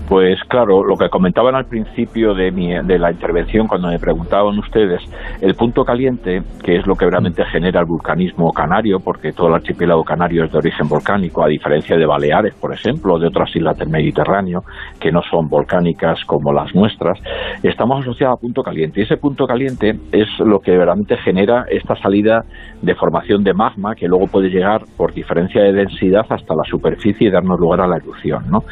Pues 0.07 0.39
claro, 0.47 0.85
lo 0.85 0.95
que 0.95 1.09
comentaban 1.09 1.55
al 1.55 1.65
principio 1.65 2.33
de, 2.33 2.49
mi, 2.49 2.73
de 2.73 2.97
la 2.97 3.11
intervención 3.11 3.67
cuando 3.67 3.89
me 3.89 3.99
preguntaban 3.99 4.57
ustedes, 4.57 5.01
el 5.41 5.53
punto 5.55 5.83
caliente, 5.83 6.43
que 6.63 6.77
es 6.77 6.87
lo 6.87 6.95
que 6.95 7.09
realmente 7.09 7.43
genera 7.51 7.81
el 7.81 7.85
vulcanismo 7.85 8.53
canario, 8.53 9.01
porque 9.01 9.33
todo 9.33 9.47
el 9.47 9.55
archipiélago 9.55 10.05
canario 10.05 10.45
es 10.45 10.51
de 10.53 10.59
origen 10.59 10.87
volcánico, 10.87 11.43
a 11.43 11.47
diferencia 11.49 11.97
de 11.97 12.05
Baleares, 12.05 12.53
por 12.55 12.73
ejemplo, 12.73 13.15
o 13.15 13.19
de 13.19 13.27
otras 13.27 13.53
islas 13.53 13.77
del 13.77 13.89
Mediterráneo, 13.89 14.61
que 14.97 15.11
no 15.11 15.21
son 15.29 15.49
volcánicas 15.49 16.23
como 16.25 16.53
las 16.53 16.73
nuestras, 16.73 17.19
estamos 17.61 18.01
asociados 18.01 18.37
a 18.37 18.41
punto 18.41 18.63
caliente. 18.63 19.01
Y 19.01 19.03
ese 19.03 19.17
punto 19.17 19.45
caliente 19.45 19.99
es 20.13 20.27
lo 20.39 20.59
que 20.59 20.71
realmente 20.71 21.17
genera 21.17 21.65
esta 21.69 21.97
salida 21.97 22.45
de 22.81 22.95
formación 22.95 23.43
de 23.43 23.53
magma, 23.53 23.93
que 23.93 24.07
luego 24.07 24.27
puede 24.27 24.47
llegar 24.47 24.83
por 24.95 25.13
diferencia 25.13 25.61
de 25.63 25.73
densidad 25.73 26.25
hasta 26.29 26.55
la 26.55 26.63
superficie 26.63 27.27
y 27.27 27.31
darnos 27.31 27.59
lugar 27.59 27.81
a 27.81 27.87
la 27.87 27.97
erupción. 27.97 28.45
¿no? 28.49 28.63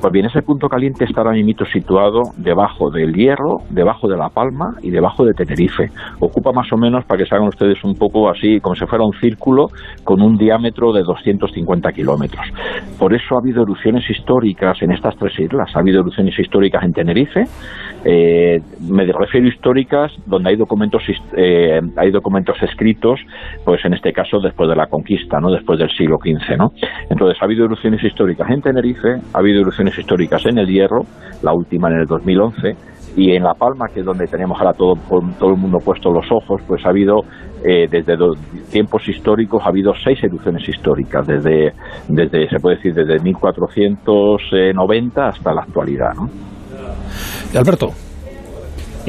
Pues 0.00 0.12
bien, 0.12 0.24
ese 0.24 0.40
punto 0.40 0.66
caliente 0.66 0.77
caliente 0.78 1.06
está 1.06 1.22
ahora 1.22 1.32
mismo 1.32 1.64
situado 1.72 2.22
debajo 2.36 2.88
del 2.90 3.12
Hierro, 3.12 3.62
debajo 3.68 4.06
de 4.06 4.16
La 4.16 4.28
Palma 4.28 4.76
y 4.80 4.90
debajo 4.90 5.24
de 5.24 5.32
Tenerife. 5.32 5.88
Ocupa 6.20 6.52
más 6.52 6.72
o 6.72 6.76
menos, 6.76 7.04
para 7.04 7.18
que 7.18 7.26
se 7.28 7.34
hagan 7.34 7.48
ustedes 7.48 7.82
un 7.82 7.94
poco 7.94 8.30
así, 8.30 8.60
como 8.60 8.76
si 8.76 8.86
fuera 8.86 9.04
un 9.04 9.12
círculo 9.14 9.66
con 10.04 10.22
un 10.22 10.36
diámetro 10.36 10.92
de 10.92 11.02
250 11.02 11.90
kilómetros. 11.90 12.46
Por 12.96 13.12
eso 13.12 13.34
ha 13.34 13.38
habido 13.38 13.62
erupciones 13.62 14.08
históricas 14.08 14.80
en 14.80 14.92
estas 14.92 15.16
tres 15.16 15.36
islas. 15.40 15.74
Ha 15.74 15.80
habido 15.80 16.00
erupciones 16.00 16.38
históricas 16.38 16.84
en 16.84 16.92
Tenerife, 16.92 17.44
eh, 18.04 18.60
me 18.88 19.04
refiero 19.04 19.48
históricas 19.48 20.12
donde 20.24 20.50
hay 20.50 20.56
documentos 20.56 21.02
eh, 21.36 21.80
hay 21.96 22.10
documentos 22.12 22.56
escritos 22.62 23.18
pues 23.64 23.84
en 23.84 23.94
este 23.94 24.12
caso 24.12 24.38
después 24.40 24.68
de 24.68 24.76
la 24.76 24.86
conquista 24.86 25.40
no 25.40 25.50
después 25.50 25.80
del 25.80 25.90
siglo 25.90 26.18
XV 26.18 26.56
no 26.56 26.70
entonces 27.10 27.36
ha 27.42 27.44
habido 27.44 27.64
erupciones 27.64 28.02
históricas 28.04 28.48
en 28.50 28.62
Tenerife 28.62 29.16
ha 29.34 29.38
habido 29.38 29.62
erupciones 29.62 29.98
históricas 29.98 30.46
en 30.46 30.58
el 30.58 30.67
Hierro 30.68 31.02
la 31.42 31.52
última 31.52 31.88
en 31.88 31.98
el 32.00 32.06
2011 32.06 32.76
y 33.16 33.34
en 33.34 33.42
La 33.42 33.54
Palma, 33.54 33.86
que 33.92 33.98
es 34.00 34.06
donde 34.06 34.26
tenemos 34.26 34.60
ahora 34.60 34.74
todo, 34.74 34.92
todo 35.38 35.50
el 35.50 35.56
mundo 35.56 35.78
puesto 35.84 36.10
los 36.10 36.26
ojos, 36.30 36.62
pues 36.66 36.84
ha 36.86 36.90
habido, 36.90 37.22
eh, 37.64 37.88
desde 37.90 38.16
tiempos 38.70 39.08
históricos, 39.08 39.60
ha 39.64 39.70
habido 39.70 39.92
seis 40.04 40.22
erupciones 40.22 40.68
históricas, 40.68 41.26
desde, 41.26 41.72
desde 42.08 42.48
se 42.48 42.60
puede 42.60 42.76
decir, 42.76 42.94
desde 42.94 43.18
1490 43.20 45.26
hasta 45.26 45.52
la 45.52 45.62
actualidad. 45.62 46.14
¿no? 46.14 46.28
Alberto. 47.58 47.88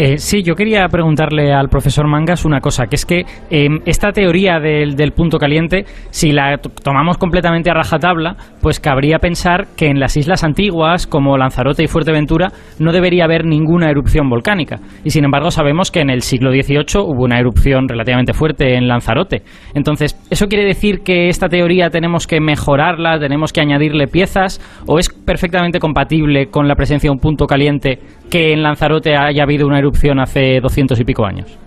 Eh, 0.02 0.18
sí, 0.18 0.44
yo 0.44 0.56
quería 0.56 0.88
preguntarle 0.88 1.52
al 1.52 1.68
profesor 1.68 2.08
Mangas 2.08 2.46
una 2.46 2.62
cosa, 2.62 2.88
que 2.88 2.96
es 2.96 3.06
que 3.06 3.26
em, 3.50 3.80
esta 3.86 4.14
teoría 4.14 4.58
del, 4.58 4.96
del, 4.96 5.12
punto 5.12 5.38
caliente, 5.38 5.84
si 6.10 6.32
la 6.32 6.58
tomamos 6.58 7.18
completamente 7.18 7.70
a 7.70 7.74
rajatabla, 7.74 8.38
pues 8.62 8.80
cabría 8.80 9.20
pensar 9.20 9.68
que 9.76 9.88
en 9.88 10.00
las 10.00 10.16
islas 10.16 10.46
antiguas, 10.46 11.06
como 11.06 11.38
Lanzarote 11.38 11.84
y 11.84 11.88
Fuerteventura, 11.88 12.48
no 12.80 12.94
debería 12.94 13.26
haber 13.26 13.44
ninguna 13.44 13.90
erupción 13.90 14.30
volcánica. 14.30 14.78
Y 15.04 15.10
sin 15.10 15.26
embargo 15.26 15.52
sabemos 15.52 15.92
que 15.92 16.00
en 16.00 16.12
el 16.12 16.22
siglo 16.22 16.52
XVIII 16.52 17.04
hubo 17.04 17.26
una 17.26 17.38
erupción 17.38 17.90
relativamente 17.90 18.32
fuerte 18.32 18.76
en 18.76 18.88
Lanzarote. 18.88 19.42
Entonces, 19.74 20.18
¿eso 20.30 20.48
quiere 20.48 20.64
decir 20.64 21.02
que 21.04 21.28
esta 21.28 21.50
teoría 21.50 21.90
tenemos 21.90 22.26
que 22.26 22.40
mejorarla, 22.40 23.20
tenemos 23.20 23.52
que 23.52 23.60
añadirle 23.60 24.08
piezas, 24.08 24.62
o 24.88 24.98
es 24.98 25.10
perfectamente 25.10 25.78
compatible 25.78 26.46
con 26.46 26.70
la 26.70 26.76
presencia 26.76 27.10
de 27.10 27.16
un 27.16 27.20
punto 27.20 27.48
caliente 27.48 28.00
que 28.32 28.54
en 28.54 28.64
Lanzarote 28.64 29.18
haya 29.18 29.44
habido 29.44 29.68
una 29.68 29.80
erupción 29.80 29.89
hace 30.20 30.60
doscientos 30.62 31.00
y 31.00 31.04
pico 31.04 31.26
años. 31.26 31.58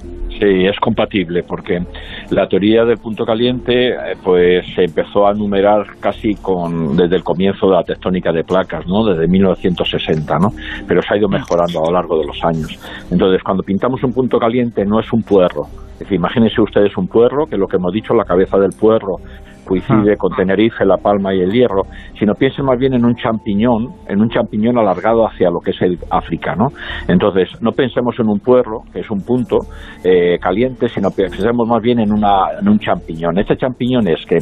Sí, 0.43 0.67
es 0.67 0.77
compatible 0.81 1.45
porque 1.45 1.81
la 2.31 2.49
teoría 2.49 2.85
del 2.85 2.99
punto 2.99 3.25
caliente 3.25 3.91
eh, 3.91 4.17
pues 4.25 4.67
se 4.75 4.85
empezó 4.85 5.27
a 5.29 5.35
numerar 5.35 5.87
casi 6.01 6.35
con 6.35 6.97
desde 6.97 7.17
el 7.17 7.23
comienzo 7.23 7.69
de 7.69 7.77
la 7.77 7.85
tectónica 7.85 8.33
de 8.33 8.43
placas, 8.43 8.85
¿no? 8.87 9.05
Desde 9.05 9.29
1960, 9.29 10.39
¿no? 10.39 10.53
Pero 10.89 11.01
se 11.03 11.15
ha 11.15 11.19
ido 11.19 11.29
mejorando 11.29 11.81
a 11.81 11.87
lo 11.87 11.93
largo 11.93 12.19
de 12.19 12.27
los 12.27 12.43
años. 12.43 12.77
Entonces, 13.11 13.41
cuando 13.43 13.63
pintamos 13.63 14.03
un 14.03 14.13
punto 14.13 14.39
caliente 14.39 14.85
no 14.85 14.99
es 14.99 15.13
un 15.13 15.23
puerro. 15.23 15.67
Es 15.93 15.99
decir, 16.01 16.17
imagínense 16.17 16.61
ustedes 16.61 16.97
un 16.97 17.07
puerro, 17.07 17.47
que 17.47 17.57
lo 17.57 17.69
que 17.69 17.77
hemos 17.77 17.93
dicho, 17.93 18.13
la 18.13 18.25
cabeza 18.25 18.59
del 18.59 18.73
puerro 18.73 19.19
coincide 19.65 20.13
ah. 20.13 20.17
con 20.17 20.35
Tenerife, 20.35 20.85
La 20.85 20.97
Palma 20.97 21.35
y 21.35 21.41
el 21.41 21.51
Hierro, 21.51 21.83
sino 22.19 22.35
piensen 22.35 22.65
más 22.65 22.79
bien 22.79 22.95
en 22.95 23.05
un 23.05 23.15
champiñón, 23.15 23.89
en 24.09 24.21
un 24.21 24.29
champiñón 24.29 24.79
alargado 24.79 25.27
hacia 25.27 25.51
lo 25.51 25.61
que 25.61 25.71
es 25.71 25.83
el 25.83 25.99
África, 26.11 26.55
¿no? 26.55 26.69
Entonces, 27.09 27.49
no 27.61 27.73
pensemos 27.73 28.19
en 28.19 28.29
un 28.29 28.41
puerro, 28.41 28.83
que 28.93 29.01
es 29.01 29.11
un 29.11 29.21
punto 29.25 29.59
eh, 30.05 30.39
caliente, 30.41 30.89
sino 30.89 31.11
pensemos 31.11 31.69
más 31.69 31.83
bien 31.83 32.01
en, 32.01 32.13
una, 32.13 32.59
en 32.61 32.69
un 32.69 32.79
champiñón. 32.79 33.39
Este 33.39 33.57
champiñón 33.57 34.09
es 34.09 34.25
que 34.27 34.39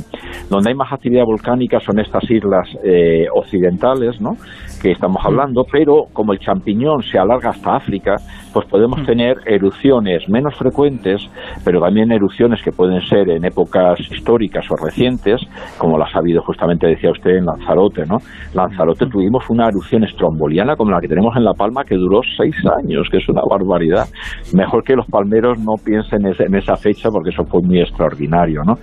donde 0.48 0.70
hay 0.70 0.74
más 0.74 0.92
actividad 0.92 1.24
volcánica 1.24 1.80
son 1.80 1.98
estas 2.00 2.28
islas 2.30 2.68
eh, 2.84 3.26
occidentales, 3.34 4.20
¿no? 4.20 4.36
Que 4.80 4.92
estamos 4.92 5.24
hablando, 5.24 5.64
pero 5.70 6.04
como 6.12 6.32
el 6.32 6.38
champiñón 6.38 7.02
se 7.02 7.18
alarga 7.18 7.50
hasta 7.50 7.76
África, 7.76 8.16
pues 8.52 8.66
podemos 8.66 9.04
tener 9.04 9.36
erupciones 9.46 10.28
menos 10.28 10.54
frecuentes, 10.56 11.28
pero 11.64 11.80
también 11.80 12.10
erupciones 12.10 12.62
que 12.62 12.72
pueden 12.72 13.00
ser 13.02 13.30
en 13.30 13.44
épocas 13.44 14.00
históricas 14.00 14.64
o 14.70 14.76
recientes, 14.76 15.40
como 15.78 15.98
las 15.98 16.14
ha 16.14 16.18
habido 16.18 16.42
justamente, 16.42 16.86
decía 16.86 17.10
usted, 17.10 17.36
en 17.36 17.46
Lanzarote, 17.46 18.06
¿no? 18.06 18.18
Lanzarote 18.54 19.06
tuvimos 19.06 19.48
una 19.50 19.68
erupción 19.68 20.04
estromboliana 20.04 20.76
como 20.76 20.90
la 20.90 21.00
que 21.00 21.08
tenemos 21.08 21.36
en 21.36 21.44
La 21.44 21.54
Palma 21.54 21.84
que 21.84 21.96
duró 21.96 22.20
seis 22.36 22.56
años, 22.78 23.08
que 23.10 23.18
es 23.18 23.28
una 23.28 23.42
barbaridad. 23.48 24.06
Mejor 24.54 24.82
que 24.82 24.96
los 24.96 25.06
palmeros 25.06 25.58
no 25.58 25.74
piensen 25.84 26.26
en 26.26 26.54
esa 26.54 26.76
fecha 26.76 27.10
porque 27.10 27.30
eso 27.30 27.44
fue 27.44 27.60
muy 27.62 27.80
extraordinario, 27.80 28.62
¿no? 28.64 28.74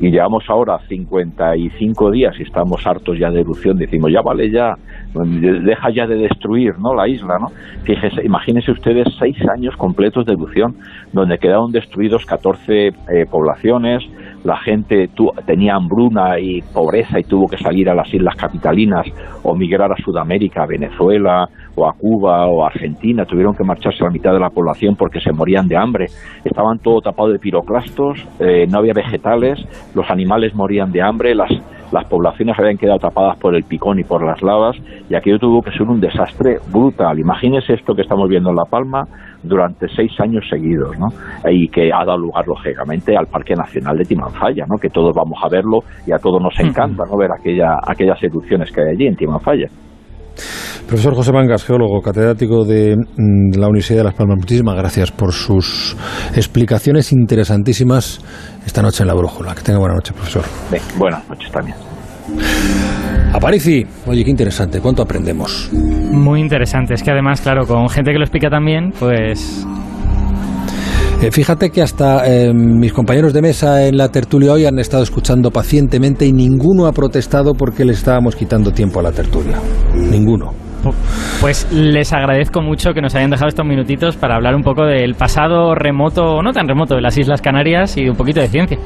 Y 0.00 0.10
llevamos 0.10 0.44
ahora 0.48 0.78
55 0.88 2.10
días 2.10 2.34
y 2.38 2.42
estamos 2.42 2.86
hartos 2.86 3.18
ya 3.18 3.30
de 3.30 3.40
erupción, 3.40 3.78
decimos, 3.78 4.10
ya 4.12 4.22
vale 4.22 4.50
ya, 4.50 4.74
deja 5.14 5.90
ya 5.90 6.06
de 6.06 6.16
destruir 6.16 6.78
¿no? 6.78 6.94
la 6.94 7.08
isla. 7.08 7.38
¿no? 7.38 7.48
Fíjese, 7.84 8.24
imagínense 8.24 8.72
ustedes 8.72 9.06
seis 9.18 9.36
años 9.48 9.76
completos 9.76 10.26
de 10.26 10.32
erupción, 10.32 10.76
donde 11.12 11.38
quedaron 11.38 11.70
destruidos 11.72 12.26
14 12.26 12.88
eh, 12.88 12.92
poblaciones, 13.30 14.02
la 14.44 14.58
gente 14.58 15.08
tenía 15.46 15.74
hambruna 15.74 16.38
y 16.38 16.60
pobreza 16.62 17.18
y 17.18 17.24
tuvo 17.24 17.48
que 17.48 17.56
salir 17.56 17.88
a 17.88 17.94
las 17.94 18.12
islas 18.12 18.36
capitalinas 18.36 19.06
o 19.42 19.54
migrar 19.54 19.90
a 19.90 19.96
Sudamérica, 19.96 20.62
a 20.62 20.66
Venezuela 20.66 21.48
o 21.74 21.88
a 21.88 21.92
Cuba 21.94 22.46
o 22.46 22.62
a 22.62 22.68
Argentina, 22.68 23.24
tuvieron 23.24 23.54
que 23.54 23.64
marcharse 23.64 24.04
la 24.04 24.10
mitad 24.10 24.32
de 24.32 24.40
la 24.40 24.50
población 24.50 24.96
porque 24.96 25.20
se 25.20 25.32
morían 25.32 25.66
de 25.66 25.76
hambre, 25.76 26.06
estaban 26.44 26.78
todo 26.78 27.00
tapado 27.00 27.30
de 27.30 27.38
piroclastos, 27.38 28.18
eh, 28.38 28.66
no 28.68 28.78
había 28.78 28.92
vegetales, 28.94 29.58
los 29.94 30.08
animales 30.10 30.54
morían 30.54 30.92
de 30.92 31.02
hambre, 31.02 31.34
las 31.34 31.50
las 31.94 32.08
poblaciones 32.08 32.58
habían 32.58 32.76
quedado 32.76 32.98
tapadas 32.98 33.38
por 33.38 33.54
el 33.54 33.62
picón 33.62 34.00
y 34.00 34.02
por 34.02 34.26
las 34.26 34.42
lavas 34.42 34.76
y 35.08 35.14
aquello 35.14 35.38
tuvo 35.38 35.62
que 35.62 35.70
ser 35.70 35.82
un 35.82 36.00
desastre 36.00 36.58
brutal. 36.72 37.20
Imagínese 37.20 37.74
esto 37.74 37.94
que 37.94 38.02
estamos 38.02 38.28
viendo 38.28 38.50
en 38.50 38.56
La 38.56 38.64
Palma 38.64 39.04
durante 39.44 39.86
seis 39.88 40.10
años 40.18 40.44
seguidos, 40.50 40.98
¿no? 40.98 41.06
Y 41.48 41.68
que 41.68 41.92
ha 41.92 42.04
dado 42.04 42.18
lugar, 42.18 42.48
lógicamente, 42.48 43.16
al 43.16 43.26
Parque 43.26 43.54
Nacional 43.54 43.96
de 43.96 44.04
Timanfaya, 44.06 44.64
¿no? 44.66 44.76
Que 44.76 44.88
todos 44.88 45.14
vamos 45.14 45.38
a 45.44 45.48
verlo 45.48 45.84
y 46.04 46.10
a 46.10 46.18
todos 46.18 46.42
nos 46.42 46.58
encanta, 46.58 47.04
¿no? 47.08 47.16
Ver 47.16 47.30
aquella, 47.30 47.78
aquellas 47.86 48.20
erupciones 48.20 48.72
que 48.72 48.80
hay 48.80 48.88
allí 48.94 49.06
en 49.06 49.14
Timanfaya. 49.14 49.68
Profesor 50.86 51.14
José 51.14 51.32
Mangas, 51.32 51.64
geólogo, 51.64 52.00
catedrático 52.00 52.64
de 52.64 52.96
mm, 52.96 53.58
la 53.58 53.68
Universidad 53.68 53.98
de 53.98 54.04
Las 54.04 54.14
Palmas, 54.14 54.36
muchísimas 54.38 54.76
gracias 54.76 55.10
por 55.10 55.32
sus 55.32 55.96
explicaciones 56.34 57.12
interesantísimas 57.12 58.20
esta 58.66 58.82
noche 58.82 59.02
en 59.02 59.08
la 59.08 59.14
brújula. 59.14 59.54
Que 59.54 59.62
tenga 59.62 59.78
buena 59.78 59.94
noche, 59.94 60.12
profesor. 60.12 60.44
buenas 60.96 61.28
noches 61.28 61.50
también. 61.50 61.76
Aparici, 63.32 63.84
oye, 64.06 64.24
qué 64.24 64.30
interesante, 64.30 64.80
¿cuánto 64.80 65.02
aprendemos? 65.02 65.68
Muy 65.72 66.40
interesante, 66.40 66.94
es 66.94 67.02
que 67.02 67.10
además, 67.10 67.40
claro, 67.40 67.66
con 67.66 67.88
gente 67.88 68.12
que 68.12 68.18
lo 68.18 68.24
explica 68.24 68.48
también, 68.48 68.92
pues 68.98 69.66
eh, 71.26 71.30
fíjate 71.30 71.70
que 71.70 71.82
hasta 71.82 72.26
eh, 72.26 72.52
mis 72.52 72.92
compañeros 72.92 73.32
de 73.32 73.42
mesa 73.42 73.86
en 73.86 73.96
la 73.96 74.10
tertulia 74.10 74.52
hoy 74.52 74.66
han 74.66 74.78
estado 74.78 75.02
escuchando 75.02 75.50
pacientemente 75.50 76.26
y 76.26 76.32
ninguno 76.32 76.86
ha 76.86 76.92
protestado 76.92 77.54
porque 77.54 77.84
le 77.84 77.92
estábamos 77.92 78.36
quitando 78.36 78.72
tiempo 78.72 79.00
a 79.00 79.04
la 79.04 79.12
tertulia. 79.12 79.58
Ninguno. 79.94 80.52
Pues 81.40 81.66
les 81.72 82.12
agradezco 82.12 82.60
mucho 82.60 82.92
que 82.92 83.00
nos 83.00 83.14
hayan 83.14 83.30
dejado 83.30 83.48
estos 83.48 83.66
minutitos 83.66 84.16
para 84.16 84.36
hablar 84.36 84.54
un 84.54 84.62
poco 84.62 84.84
del 84.84 85.14
pasado 85.14 85.74
remoto, 85.74 86.42
no 86.42 86.52
tan 86.52 86.68
remoto, 86.68 86.94
de 86.94 87.00
las 87.00 87.16
Islas 87.16 87.40
Canarias 87.40 87.96
y 87.96 88.08
un 88.08 88.16
poquito 88.16 88.40
de 88.40 88.48
ciencia. 88.48 88.78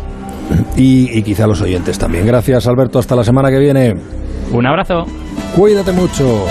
Y, 0.77 1.19
y 1.19 1.23
quizá 1.23 1.47
los 1.47 1.61
oyentes 1.61 1.99
también. 1.99 2.25
Gracias, 2.25 2.67
Alberto. 2.69 3.01
Hasta 3.01 3.17
la 3.17 3.25
semana 3.25 3.51
que 3.51 3.59
viene. 3.59 3.95
Un 4.53 4.67
abrazo. 4.67 5.05
Cuídate 5.57 5.93
mucho. 5.93 6.47